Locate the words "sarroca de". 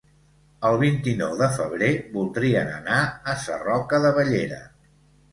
3.43-4.13